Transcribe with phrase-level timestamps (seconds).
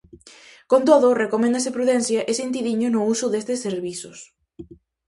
[0.71, 4.17] Con todo, recoméndase prudencia e sentidiño no uso destes servizos.